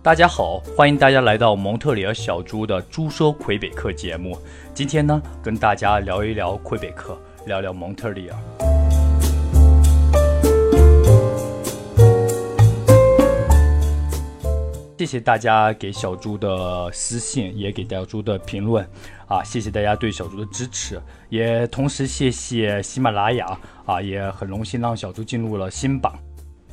[0.00, 4.38] 大家好，欢迎大家来到蒙特利尔小猪的猪说魁北克节目。
[4.72, 8.38] 今天呢，跟大家聊一聊魁北克，聊聊蒙特利尔。
[14.96, 18.88] 谢谢大家给小猪的私信，也给小猪的评论
[19.26, 19.42] 啊！
[19.42, 24.00] 谢谢大家对小猪的支持，也同时谢谢喜马拉雅啊！
[24.00, 26.16] 也很荣幸让小猪进入了新榜。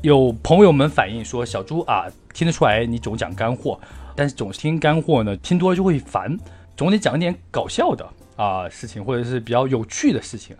[0.06, 3.80] 有朋友们反映说，小猪啊，听得出来你总讲干货，
[4.16, 6.38] 但是总听干货呢，听多了就会烦，
[6.78, 10.56] 总得讲一点搞笑的啊事情，或者是比较有趣的事情。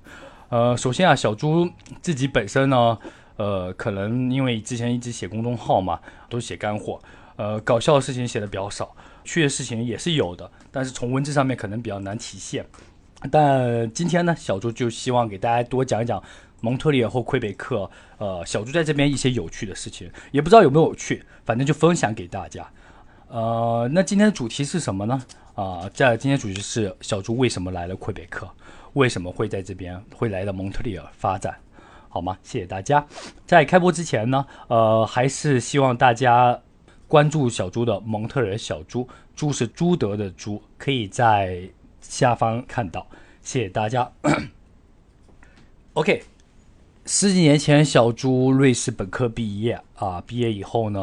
[0.50, 1.70] 呃，首先啊，小猪
[2.02, 2.98] 自己本身呢，
[3.36, 7.00] 呃，可能因为之前一直写公众号嘛，都写干货。
[7.36, 12.66] 呃，搞笑的事情写的比较少，趣的事情也是有的，但是从文字上面可能比较难体现。
[13.32, 16.22] 但今天呢，小猪就希望给大家多讲一讲
[16.66, 17.88] 蒙特利尔或魁北克，
[18.18, 22.68] 呃，小猪在这边一些有趣的事情，也不知道有没有趣，反正就分享给大家。
[23.28, 25.24] 呃，那今天的主题是什么呢？
[25.54, 28.50] 啊，在今天主题是小猪为什么来了魁北克，
[28.94, 31.56] 为什么会在这边会来到蒙特利尔发展，
[32.10, 32.36] 好吗？
[32.42, 33.06] 谢谢大家。
[33.46, 36.60] 在开播之前呢，呃，还是希望大家。
[37.08, 41.62] 关注小猪的蒙特尔小猪，猪是朱德的猪，可以在
[42.02, 43.06] 下方看到。
[43.44, 44.12] 谢谢大家。
[45.94, 46.24] OK，
[47.08, 51.00] 十几年前小猪瑞士本科毕业啊，毕业以后呢，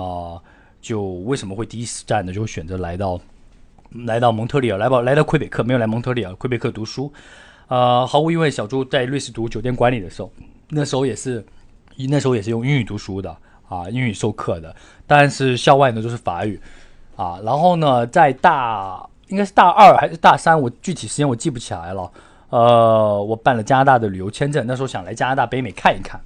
[0.80, 2.32] 就为什么会第一次站呢？
[2.32, 3.20] 就选择来到
[4.06, 7.12] 来到蒙特利尔，来到来到魁北克，没有来蒙特利尔，魁北克读书。
[7.68, 10.32] 呃，毫无疑问，小猪在瑞士读酒店管理的时候，
[10.70, 11.44] 那时候也是，
[12.08, 13.36] 那时候也是用英语读书的。
[13.68, 14.74] 啊，英语授课的，
[15.06, 16.60] 但是校外呢都是法语，
[17.16, 22.10] 啊，然后呢，在大应该是大二还是大三，我具体时间我记不起来了。
[22.52, 26.20] 呃，我办了加拿大的旅游签证，那时候想来加拿大北美看一看，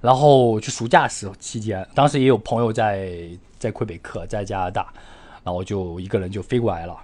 [0.00, 3.28] 然后去暑假时期间，当时也有朋友在
[3.60, 4.92] 在魁北克，在加拿大，
[5.44, 6.96] 然后就一个人就飞过来了。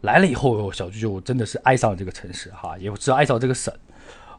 [0.00, 3.70] 来了以后，小朱就真的是爱上了这个城市，哈，也知道爱上这个省，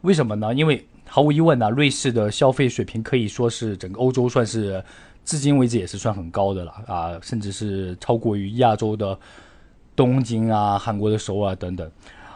[0.02, 0.52] 为什么呢？
[0.52, 4.84] 因为毫无疑问呢，瑞士的消费水平可以说是整个欧洲算是
[5.24, 9.16] 至今为止也是算很高的了啊，甚至是超过于亚洲的
[9.96, 11.88] 东京啊、韩国的首尔等等。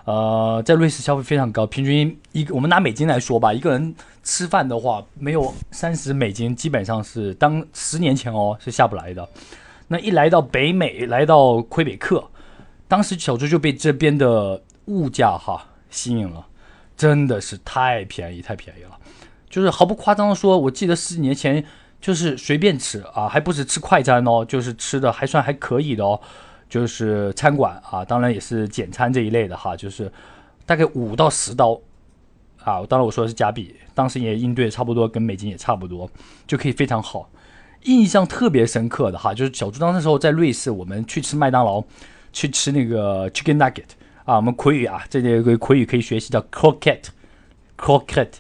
[0.05, 9.27] 呃，在瑞士消费非常高，平均一个我们拿美金来说吧，一个人吃饭的话没有三十美金，基本上是当十年前哦是下不来的。
[9.87, 12.23] 那一来到北美，来到魁北克，
[12.87, 16.47] 当时小朱就被这边的物价哈吸引了。
[16.95, 18.91] 真的是太便宜，太便宜了，
[19.49, 21.65] 就是毫不夸张的说，我记得十几年前
[21.99, 26.21] 就是随便吃啊，还不是吃快餐哦，就是吃的还算还可以的哦，
[26.73, 30.11] 就是餐馆啊，当然也是简餐这一类的哈，就是
[30.65, 31.79] 大概五到十刀
[32.63, 36.09] 啊，当然我说的是加币，当时也应对差不多，跟美金也差不多，
[36.47, 37.29] 就可以非常好。
[37.83, 41.83] 印象特别深刻的哈，就是小朱当时时候在瑞士，我们去吃麦当劳，
[42.31, 43.89] 去吃那个 chicken nugget。
[44.25, 48.33] 啊，我们魁语啊，这里有个魁语可以学习叫 croquette，croquette，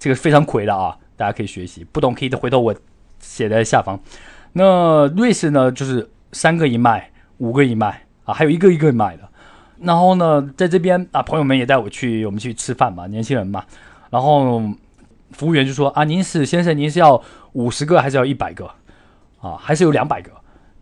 [0.00, 1.84] 这个非常魁的啊，大家可以学习。
[1.92, 2.74] 不懂可以回头我
[3.20, 4.00] 写在下方。
[4.54, 9.28] 那瑞士呢，就是三个一卖，五个一卖啊，还有一个一个卖的。
[9.80, 13.64] 然后呢，在这边啊，朋友们也带我去，我们去吃饭嘛，年轻人嘛。
[14.10, 14.62] 然后
[15.32, 17.22] 服务员就说啊，您是先生，您是要
[17.52, 18.70] 五十个还是要一百个
[19.40, 19.56] 啊？
[19.58, 20.30] 还是有两百个？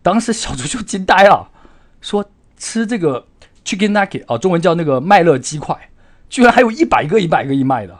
[0.01, 1.49] 当时小猪就惊呆了，
[2.01, 3.25] 说吃这个。
[3.67, 5.77] Chicken nugget 啊，中文叫那个麦乐鸡块，
[6.29, 7.99] 居然还有一百个一百个一卖的，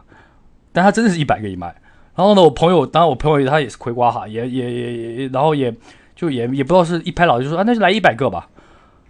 [0.71, 1.75] 但他真的是一百个一卖。
[2.15, 5.69] 然后呢，我朋友，当然我朋友他也是葵瓜哈，也也也也，然后也
[6.17, 8.49] 就也也不知道是一拍脑就说啊，那就来一百个吧。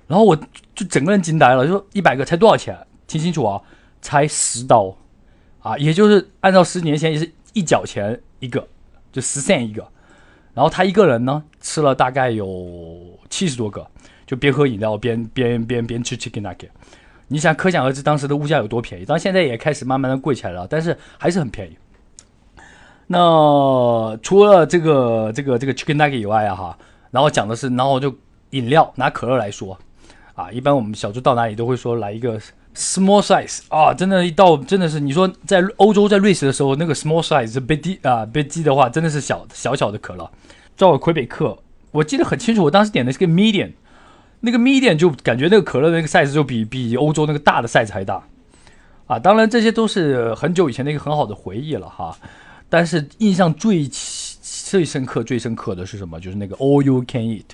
[0.05, 0.35] 然后我
[0.75, 2.77] 就整个人惊呆了，就说一百个才多少钱？
[3.07, 3.59] 听清楚啊，
[3.99, 4.95] 才十刀
[5.61, 8.67] 啊，也就是按照十年前也是一角钱一个，
[9.11, 9.87] 就十 cent 一个。
[10.53, 13.87] 然后他一个人呢吃了大概有七十多个。
[14.27, 16.67] 就边喝饮料边边边边吃 chicken nugget，
[17.29, 21.77] 你想可想而知当时的物价有多便宜，当然现在也开始慢慢的贵起来了，但是还是很便宜。
[23.07, 26.77] 那除了这个这个这个 chicken nugget 以外啊哈，
[27.17, 28.15] 然后讲的是，然后就
[28.51, 29.75] 饮料拿可乐来说
[30.35, 32.39] 啊，一般我们小猪到哪里都会说来一个
[32.75, 40.29] small size 啊，真的，一到真的是你说在欧洲在瑞士的时候，那个 small size 被低啊被低的话，真的是小小小的可乐。
[40.75, 41.57] 在魁北克，
[41.89, 43.71] 我记得很清楚，我当时点的是个 medium。
[44.41, 48.23] 那个 medium 就感觉那个可乐那个 size 就比比欧洲那个大的 size 还大，
[49.07, 52.15] 啊，当然这些都是很久以前的一个很好的回忆了哈。
[52.69, 53.87] 但是印象最
[54.69, 56.19] 最深刻、最深刻的是什么？
[56.19, 57.45] 就是那个 all you can eat，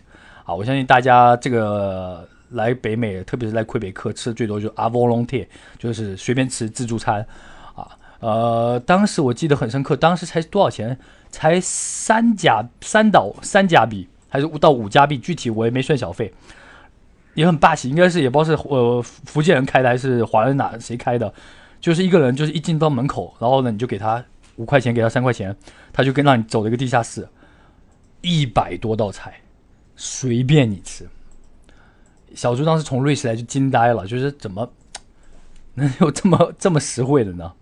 [0.45, 7.25] 啊，我相信大家这个来北美，特别是来魁北克吃的最多就是 a volonté，就是随便吃自助餐，
[7.75, 7.87] 啊，
[8.19, 10.97] 呃，当时我记得很深刻，当时才多少钱？
[11.29, 14.07] 才三加三岛三加币。
[14.29, 16.33] 还是五到五加币，具体我也没算小费，
[17.35, 21.31] 也很霸气，应该是也不知道是呃福建人开的还是华人哪谁开的，
[21.79, 25.55] 就是一个人就是一进到门口，然后呢你就给他五块钱，给他三块钱，
[25.91, 27.27] 他就跟让你走了一个地下室，
[28.21, 29.41] 一百多道菜，
[29.95, 31.07] 随便你吃。
[32.35, 34.71] 小猪当时从瑞士来就惊呆了，就是怎么
[35.75, 37.53] 能有这么这么实惠的呢？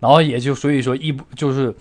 [0.00, 1.74] 然后也就所以说一就是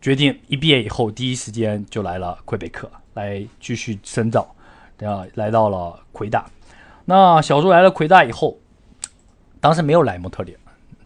[0.00, 4.54] 决定一毕业以后第一时间就来了魁北克来继续深造，
[4.96, 6.44] 对啊，来到了魁大。
[7.04, 8.58] 那小猪来了魁大以后，
[9.60, 10.58] 当时没有来蒙特利尔，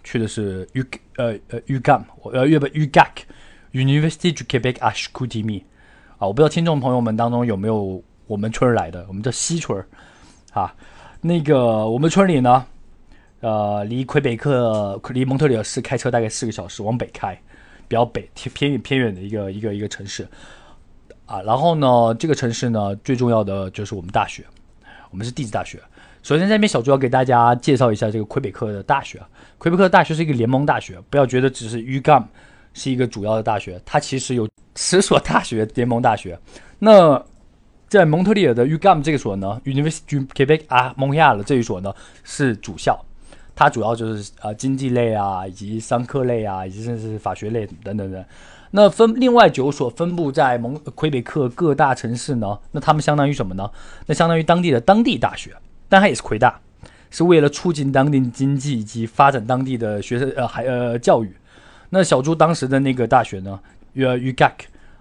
[0.06, 0.84] 去的是 U
[1.16, 3.08] 呃呃 UGAM 呃粤不 UGAC
[3.72, 5.64] University du Québec à Chicoutimi
[6.16, 9.84] 啊，我不知道听众朋友们当中有没有我们村来的，我们叫西村
[10.52, 10.72] 啊，
[11.20, 12.64] 那个我们村里呢，
[13.40, 17.34] 呃，离魁北克离蒙特利尔市开车大概四个小时，往北开，
[17.88, 20.26] 比较北偏偏远偏远的一个一个一个城市
[21.26, 21.42] 啊。
[21.42, 24.44] 然后呢，这个城市呢，最重要的就是我们大学，
[25.10, 25.82] 我们是地质大学。
[26.26, 29.22] 首先，在这边小朱要给大家介绍一下这个魁北克的大学。
[29.58, 32.24] 魁北克大学是一个联盟大学，不要觉得只是 UGAM
[32.74, 36.36] 是一个主要的大学，它其实有十所大学联盟大学。
[36.80, 37.24] 那
[37.86, 41.94] 在蒙特利尔的 UGAM 这个所呢，University Quebec 啊，蒙亚的这一所呢
[42.24, 42.98] 是主校，
[43.54, 48.24] 它主要就是呃经济类啊，以及商科类啊，以及甚至是法学类等等等。
[48.72, 53.70] 那分另外九所分布在蒙魁北克各大城市呢，那他们相当于什么呢？
[54.06, 55.54] 那相当于当地的当地大学，
[55.88, 56.60] 但它也是魁大，
[57.10, 61.34] 是为了促进当地经济以及发展当地的学生呃还呃教育。
[61.90, 63.60] 那小朱当时的那个大学呢
[63.94, 64.52] ，UGAC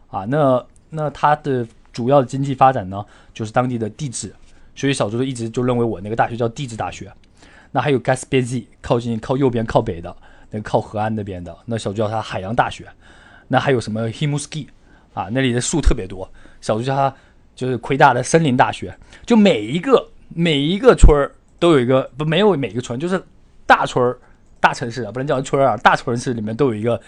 [0.10, 1.68] 啊，那那它的。
[1.96, 4.30] 主要的经济发展呢，就是当地的地质，
[4.76, 7.10] 所以小猪一直就认为我那个大学叫地质大学。
[7.72, 10.14] 那还有 Gaspé 靠近靠右边靠北的
[10.52, 12.86] 那个靠河岸那边的，那小猪叫它海洋大学。
[13.48, 14.68] 那还有什么 Himuski
[15.14, 16.30] 啊，那里的树特别多，
[16.60, 17.16] 小猪叫它
[17.56, 18.94] 就是魁大的森林大学。
[19.26, 20.06] 就每一个
[20.36, 23.24] 每一个村儿都有一个不没有每一个村就是
[23.66, 24.20] 大村儿
[24.60, 27.02] 大城市啊，不能叫村儿啊，大城市里面都有一个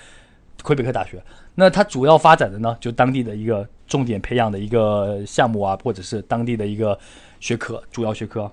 [0.63, 1.23] 魁北克大学。
[1.53, 3.67] 那它主要发展的呢，就当地的一个。
[3.87, 6.99] 重点培养的一个项目啊，或者是当地的一个
[7.39, 8.51] 学科，主要学科。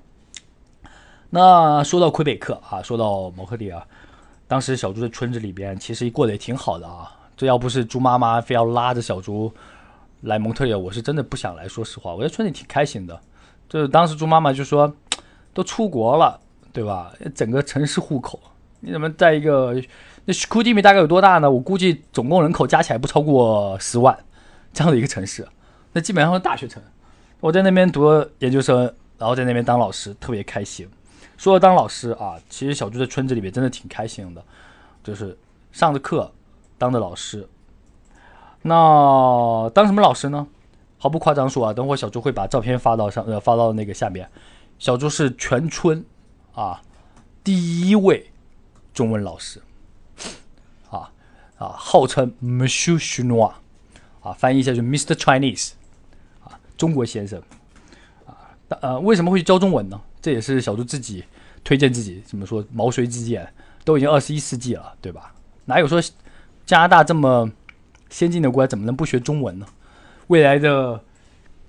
[1.30, 3.82] 那说到魁北克啊，说到蒙特利尔，
[4.46, 7.10] 当时小猪的村子里边其实过得也挺好的啊。
[7.36, 9.52] 这要不是猪妈妈非要拉着小猪
[10.20, 11.66] 来蒙特利尔，我是真的不想来。
[11.66, 13.20] 说实话，我在村里挺开心的。
[13.68, 14.92] 就是当时猪妈妈就说，
[15.52, 16.40] 都出国了，
[16.72, 17.12] 对吧？
[17.34, 18.40] 整个城市户口，
[18.80, 19.74] 你怎么在一个
[20.24, 21.50] 那库蒂米大概有多大呢？
[21.50, 24.18] 我估计总共人口加起来不超过十万。
[24.72, 25.46] 这样的一个城市，
[25.92, 26.82] 那基本上是大学城。
[27.38, 30.88] 我在那边读研究生，然后在那边当老师，特别开心。
[31.36, 34.42] 说到当老师啊，其实小猪在村子里面真的挺开心的，
[35.04, 35.38] 就是
[35.70, 36.32] 上着课，
[36.76, 37.48] 当的老师。
[38.62, 40.44] 那当什么老师呢？
[41.04, 44.26] 毫不夸张说啊，等会小朱会把照片发到上呃发到那个下面。
[44.78, 46.02] 小朱是全村
[46.54, 46.80] 啊
[47.44, 48.30] 第一位
[48.94, 49.60] 中文老师，
[50.88, 51.12] 啊
[51.58, 53.52] 啊，号称 Monsieur Chinois。
[54.22, 55.12] 啊，翻译一下就 Mr.
[55.12, 55.72] Chinese，
[56.42, 57.38] 啊，中国先生，
[58.24, 60.00] 啊，呃，为什么会教中文呢？
[60.22, 61.22] 这也是小猪自己
[61.62, 63.46] 推荐自己，怎么说毛遂自荐，
[63.84, 65.34] 都已经二十一世纪了，对吧？
[65.66, 66.00] 哪有说
[66.64, 67.52] 加拿大这么
[68.08, 69.66] 先进的国家，怎么能不学中文呢？
[70.28, 71.00] 未来的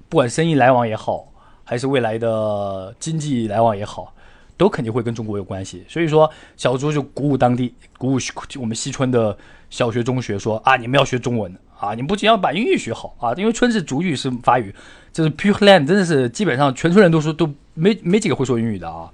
[0.10, 1.28] 不管生意来往也好，
[1.64, 4.14] 还是未来的经济来往也好，
[4.58, 5.86] 都肯定会跟中国有关系。
[5.88, 8.18] 所以说，小猪就鼓舞当地，鼓舞
[8.60, 9.38] 我们西村的
[9.70, 11.56] 小学、中学，说啊，你们要学中文。
[11.78, 14.74] 啊，你们不仅要把英语学好啊，因为村是主语是法语，
[15.12, 19.12] 这是 Pure Land，真的是基本上全村人都说都没没几个会说英语的啊。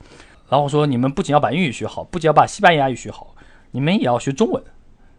[0.47, 3.33] 然后说你们不仅要把英语学好，不仅要把西班牙语学好，
[3.71, 4.63] 你们也要学中文。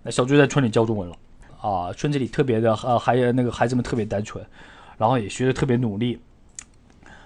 [0.05, 1.17] 那小朱在村里教中文了
[1.63, 4.45] 啊，村子里特别的呃，还有那个孩子们特别单纯，
[4.99, 6.19] 然后也学的特别努力。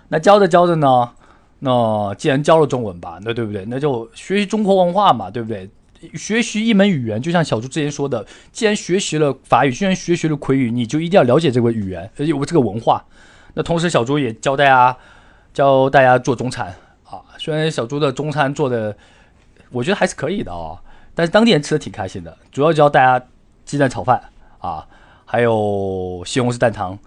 [0.09, 1.11] 那教着教着呢，
[1.59, 3.65] 那既然教了中文吧，那对不对？
[3.65, 5.69] 那就学习中国文化嘛，对不对？
[6.13, 13.03] 学习一门语言，就像小朱之前说的，既然学习了法语，既然学习了魁语，你就一定要了解这个语言，有这个文化。
[13.55, 14.95] 那同时，小朱也教大家
[15.55, 16.69] 教大家做中餐
[17.05, 17.25] 啊。
[17.39, 18.95] 虽然小朱的中餐做的，
[19.71, 20.79] 我觉得还是可以的啊，
[21.15, 22.37] 但是当地人吃的挺开心的。
[22.53, 23.27] 主要教大家
[23.67, 24.19] 鸡蛋炒饭
[24.59, 24.87] 啊，
[25.27, 26.99] 还有西红柿蛋汤，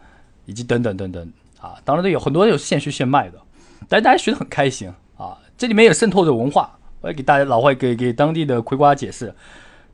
[0.45, 1.81] 以及等等等等啊。
[1.83, 3.39] 当然都有很多有现学现卖的，
[3.87, 5.39] 但大家学的很开心啊。
[5.57, 6.75] 这里面也渗透着文化。
[7.01, 9.33] 我也给大家老外给给当地的葵瓜解释，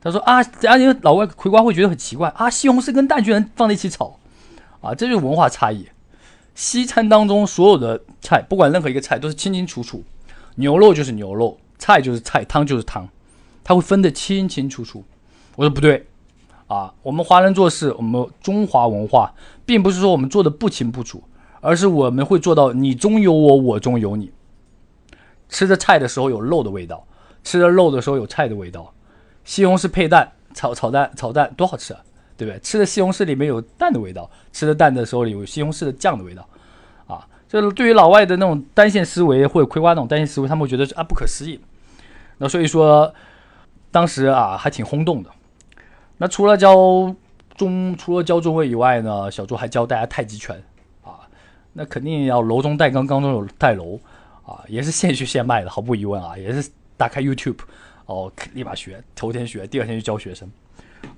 [0.00, 4.18] 他说啊，而且老外葵瓜会觉得很奇怪啊，西红柿跟蛋居然放在一起炒，
[4.80, 5.86] 啊，这就是文化差异。
[6.56, 10.02] 西餐当中所有的菜，不管任何一个菜都是清清楚楚，
[10.56, 13.08] 牛肉就是牛肉，菜就是菜，汤就是汤，
[13.62, 15.04] 他会分得清清楚楚。
[15.54, 16.08] 我说不对，
[16.66, 19.32] 啊，我们华人做事，我们中华文化
[19.64, 21.22] 并不是说我们做的不清不楚，
[21.60, 24.32] 而是我们会做到你中有我，我中有你。
[25.48, 27.06] 吃着菜的时候有肉的味道，
[27.44, 28.92] 吃着肉的时候有菜的味道。
[29.44, 32.00] 西红柿配蛋，炒炒蛋，炒蛋多好吃啊，
[32.36, 32.58] 对不对？
[32.58, 36.44] 吃的西红柿里面有蛋的味道，吃的蛋的时候有西红柿的酱的味道，
[37.06, 41.60] 啊，这对于老外的那种单线思维或者葵花那种单线思维，他们会觉得啊不可思议。
[42.38, 43.14] 那所以说，
[43.92, 45.30] 当时啊还挺轰动的。
[46.18, 47.14] 那除了教
[47.56, 50.56] 中，除了教中位以外呢，小朱还教大家太极拳
[51.02, 51.20] 啊，
[51.72, 53.98] 那肯定要柔中带刚，刚中有带柔。
[54.46, 57.58] 啊，也是现学现卖的，毫无疑问啊，也是打开 YouTube，
[58.04, 60.48] 哦，立马学，头天学，第二天就教学生，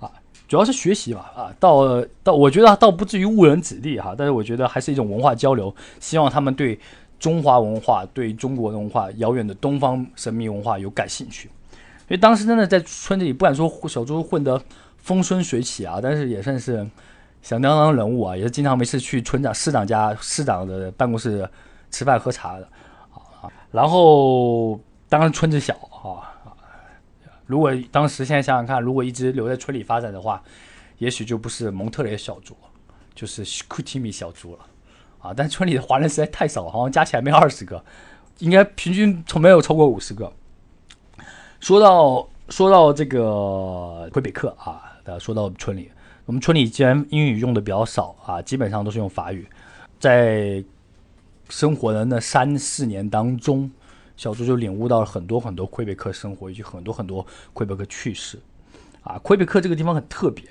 [0.01, 0.11] 啊，
[0.49, 6.81] 主要是学习嘛，啊，到到，我觉得倒不至于误人子弟哈，但是我觉得还是一种文化交流，希望他们对
[7.19, 14.59] 中华文化、对中国文化、遥远的东方神秘文化有感兴趣，因为当时真的在村子里，不敢说小猪混得
[15.09, 16.87] 风生水起啊，但是也算是
[17.41, 21.49] 响当当人物啊，也是经常没事去村长、市长家、市长的办公室
[21.91, 22.69] 吃饭喝茶的
[23.15, 23.49] 啊。
[23.71, 25.73] 然后，当然村子小
[26.05, 26.29] 啊，
[27.47, 30.43] 如果当时现在想想看，如果一直留在村里发展的话，
[30.99, 32.55] 也许就不是蒙特雷小猪，
[33.15, 34.59] 就是库提米小猪了
[35.21, 35.33] 啊。
[35.35, 37.83] 但村里的华人实在太少，好像加起来没有二十个，
[38.41, 40.31] 应该平均从没有超过五十个。
[41.61, 45.93] 说到说到这个魁北克啊，说到村里，
[46.27, 49.47] 我们村里既然英语用的比较少啊，基本上都是用法语，
[50.01, 50.65] 在。
[51.51, 53.71] 生活的那三四年当中，
[54.19, 58.39] 小猪就领悟到了很多很多魁北克生活以及很多很多魁北克趣事。
[59.01, 60.45] 啊，魁北克这个地方很特别，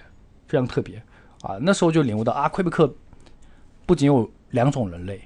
[0.48, 1.00] 非常特别。
[1.44, 2.92] 啊，那时候就领悟到啊，魁北克
[3.86, 5.22] 不仅有两种人类，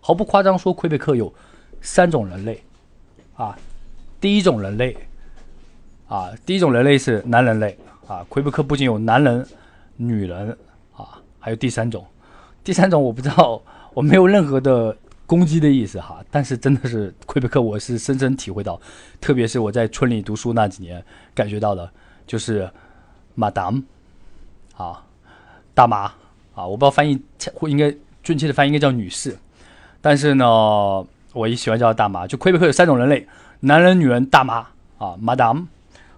[0.00, 1.32] 毫不夸张说，魁北克有
[1.80, 2.62] 三种人类。
[3.36, 3.58] 啊，
[4.20, 4.94] 第一种人类，
[6.08, 7.78] 啊，第一种人类是男人类。
[8.06, 9.46] 啊，魁北克不仅有男人、
[9.96, 10.56] 女人，
[10.96, 12.04] 啊，还有第三种。
[12.62, 13.60] 第三种我不知道，
[13.94, 14.96] 我没有任何的。
[15.28, 18.80] 攻击的意思哈，但是真的是魁北克，我是深深体会到，
[19.20, 21.90] 特别是我在村里读书那几年感觉到的，
[22.28, 22.70] 就是
[23.36, 23.82] Madam
[24.76, 25.02] 啊，
[25.74, 26.02] 大妈
[26.54, 27.20] 啊，我不知道翻译
[27.54, 29.36] 或应该准确的翻译应该叫女士，
[30.00, 30.46] 但是呢，
[31.32, 32.24] 我也喜欢叫大妈。
[32.24, 33.26] 就魁北克有三种人类：
[33.58, 34.58] 男人、女人、大妈
[34.98, 35.66] 啊，Madam。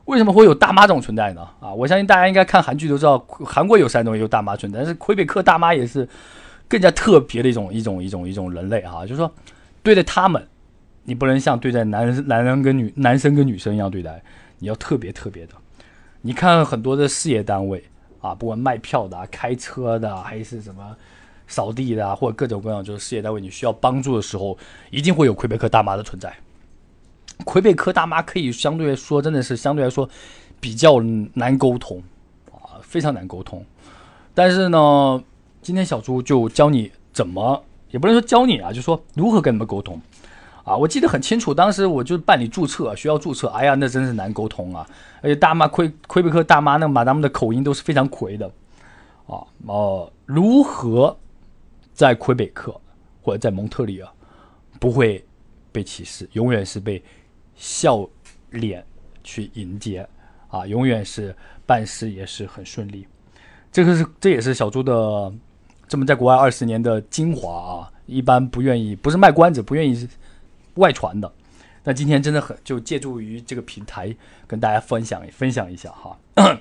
[0.09, 1.49] 为什么会有大妈这种存在呢？
[1.61, 6.09] 啊，我相信大家应该看韩剧都知道，韩国有三种也有大妈存在，但是魁北克大妈也是。
[6.71, 9.33] 更加特别的一种一种一种一种人类啊，就是说，
[9.83, 10.47] 对待他们，
[11.05, 14.23] 你不能像对待男人男人跟女男生跟女生一样对待，
[14.59, 15.55] 你要特别特别的。
[16.21, 17.83] 你看很多的事业单位
[18.21, 20.95] 啊，不管卖票的、开车的，还是什么
[21.47, 24.59] 扫地的，或者各种各样就是事业单位，你需要帮助的时候，
[24.91, 26.31] 一定会有魁北克大妈的存在。
[27.45, 30.09] 魁北克大妈可以相对来说，真的是相对来说
[30.61, 31.01] 比较
[31.35, 32.03] 难沟通
[32.51, 33.65] 啊，非常难沟通。
[34.35, 35.23] 但是呢。
[35.61, 40.01] 今天小猪就教你怎么，也不能说教你啊，就说如何跟他们沟通
[40.65, 40.75] 啊。
[40.75, 43.49] 我记得很清楚，当时我就办理注册，需要注册。
[43.49, 44.89] 哎呀，那真是难沟通啊！
[45.21, 48.47] 而且大妈魁魁北克大妈那马他们的口音都是非常魁的
[49.27, 49.43] 啊。
[49.67, 51.15] 哦，如何
[51.93, 52.81] 在魁北克
[53.21, 54.09] 或者在蒙特利尔
[54.79, 55.23] 不会
[55.71, 57.03] 被歧视，永远是被
[57.59, 58.09] 笑
[58.53, 58.83] 脸
[59.23, 60.09] 去迎接
[60.49, 61.37] 啊，永远是
[61.67, 63.07] 办事也是很顺利。
[63.71, 65.31] 这个是这也是小猪的。
[65.87, 70.07] 这么在国外二十年的精华啊，一般不愿意，不是卖关子，不愿意
[70.75, 71.33] 外传的。
[71.83, 74.15] 那今天真的很，就借助于这个平台
[74.47, 76.19] 跟大家分享分享一下哈。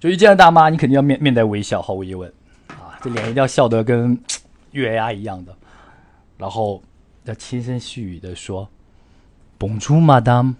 [0.00, 2.32] 就一见到大妈，你肯定要面面带微笑，毫无疑问
[2.68, 4.18] 啊，这脸一定要笑得跟
[4.72, 5.54] 月牙一样的，
[6.38, 6.82] 然后
[7.24, 8.66] 要轻声细语的说
[9.64, 10.56] “Bonjour, Madame”，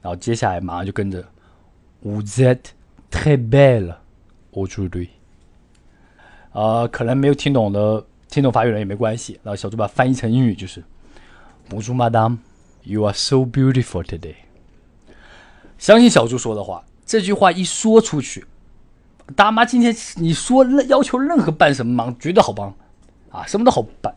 [0.00, 1.22] 然后接下来马上就跟着
[2.02, 2.70] “Vous êtes
[3.10, 3.96] très belle
[4.52, 5.08] aujourd'hui”。
[6.52, 9.38] 呃，可能没有听懂的，听懂法语人也没关系。
[9.42, 10.82] 然后小猪把翻译成英语就是
[11.68, 12.38] ：“Bonjour, Madame,
[12.84, 14.36] you are so beautiful today。”
[15.76, 18.46] 相信小猪说的话，这句话一说出去，
[19.36, 22.74] 大妈今天你说要求任何办什么忙，绝对好帮
[23.30, 24.14] 啊，什么都好办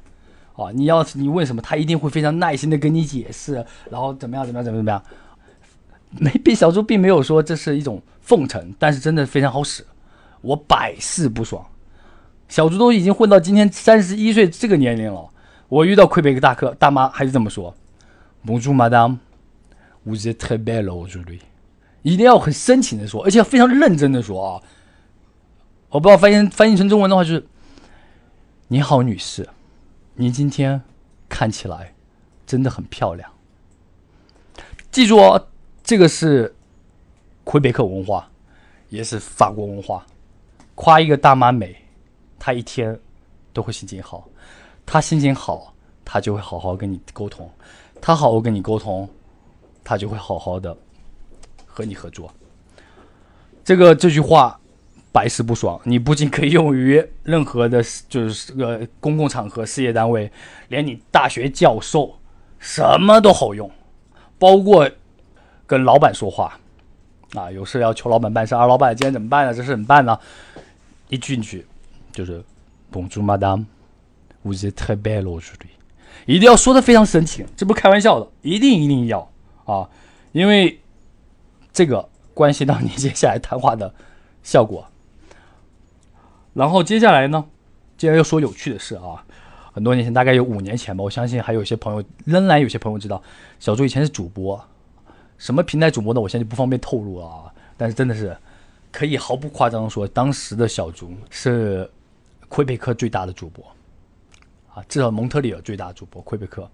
[0.58, 0.72] 啊。
[0.74, 5.02] 你要是你问什么，他一定会非常耐心的跟你解释，然后怎么样怎么样怎么怎么样。
[6.12, 9.86] 没，并小猪并没有说这是一种奉承，但是真的非常好使，
[10.42, 11.66] 我百试不爽。
[12.50, 15.30] 小猪都已经混到今天三十一岁这个年龄了，
[15.68, 17.76] 我遇到魁北克大哥大妈还是这么说
[18.46, 19.18] ：“Bonjour, madame,
[20.06, 21.40] vous êtes très belle aujourd'hui。”
[22.04, 24.62] 一定要很深情的说，而且要非常认真的说啊！
[25.90, 27.46] 我不知道翻译翻译成中文的话就是
[28.70, 29.50] ：“你好，女士，
[30.19, 30.81] 您今天
[31.29, 31.93] 看起来
[32.47, 33.31] 真的很漂亮。”
[34.89, 35.47] 记住哦，
[35.83, 36.55] 这个是
[37.43, 38.27] 魁北克文化，
[38.89, 40.03] 也是法国文化，
[40.74, 41.75] 夸一个大妈美。
[42.39, 43.00] 她一天
[43.53, 44.27] 都会心情好。
[44.88, 45.71] 她心情好，
[46.03, 47.47] 她就会好好跟你沟通。
[48.01, 49.07] 她好好跟你沟通，
[49.83, 50.75] 她就会好好的
[51.67, 52.33] 和你合作。
[53.63, 54.59] 这个这句话
[55.17, 60.31] 百试不爽，你不仅可以用于任何的，就是个公共场合、事业单位，
[60.67, 62.19] 连你大学教授
[62.59, 63.71] 什么都好用，
[64.38, 64.88] 包括
[65.65, 66.59] 跟老板说话
[67.33, 69.51] 啊，有事要求老板办事啊，老板今天怎么办呢？
[69.55, 70.19] 这事怎么办呢？
[71.09, 71.65] 一进去
[72.12, 72.43] 就是
[72.93, 75.71] Bonjour Madame，vous êtes très belle aujourd'hui。
[76.27, 79.27] 一定要说的非常深情，这不开玩笑的，一定一定要
[79.65, 79.89] 啊，
[80.31, 80.79] 因为
[81.74, 83.91] 这个关系到你接下来谈话的
[84.43, 84.86] 效果。
[86.58, 87.46] 然后接下来呢，
[88.00, 89.24] 既然要说有趣的事啊，
[89.72, 93.22] 很多年前，大概有五年前吧，我相信还有一些朋友，仍然有些朋友知道，
[93.60, 94.60] 小朱以前是主播，
[95.38, 96.20] 什么平台主播呢？
[96.20, 98.36] 我现在就不方便透露了啊，但是真的是
[98.92, 101.88] 可以毫不夸张的说，当时的小朱是
[102.50, 103.64] 魁北克最大的主播。
[104.74, 106.68] 啊，至少蒙特利尔最大主播魁北克，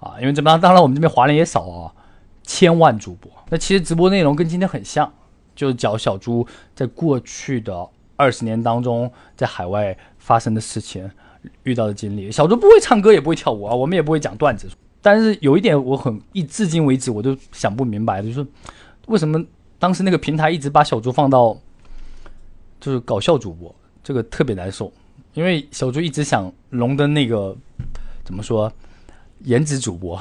[0.00, 0.60] 啊，因为怎么样？
[0.60, 1.94] 当然我们这边华人也少啊，
[2.42, 3.30] 千万主播。
[3.50, 5.12] 那其实直播内容跟今天很像，
[5.54, 11.10] 就是讲小猪在过去的二十年当中在海外发生的事情、
[11.62, 12.30] 遇到的经历。
[12.30, 14.68] 小猪不会唱歌，也不会跳舞啊，我们也不会讲段子。
[15.00, 18.46] 但是有一点我很一至今为止我都想不明白的，就是
[19.06, 19.44] 为什么
[19.78, 21.56] 当时那个平台一直把小猪放到
[22.80, 24.92] 就是搞笑主播，这个特别难受。
[25.34, 27.56] 因为小猪一直想荣登那个
[28.22, 28.70] 怎么说
[29.40, 30.20] 颜值主播，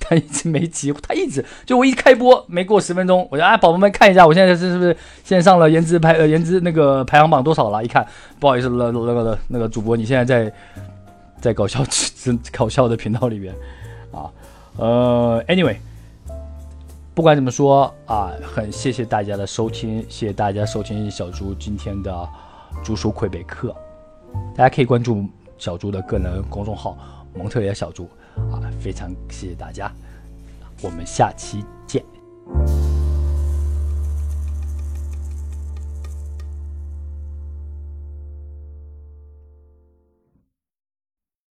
[0.00, 1.00] 他一直没机会。
[1.00, 7.84] 他一直就我一开播没过十分钟，我就啊，宝宝们看一下，我现在是是不是现在上了颜值排呃颜值那个排行榜多少了？
[7.84, 8.06] 一看，
[8.38, 10.52] 不好意思，那那个那个主播，你现在在
[11.40, 11.84] 在搞笑
[12.52, 13.54] 搞笑的频道里边
[14.12, 14.30] 啊。
[14.76, 15.76] 呃，anyway，
[17.14, 22.28] 不管怎么说啊，很谢谢大家的收听，谢谢大家收听小猪今天的
[22.84, 23.74] 猪叔魁北克。
[24.54, 26.96] 大家可以关注小猪的个人公众号
[27.34, 28.08] “蒙特利小猪”，
[28.52, 29.90] 啊非常谢谢大家
[30.82, 32.02] 我们下期见。